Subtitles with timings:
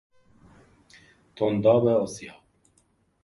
[1.35, 2.43] تنداب آسیاب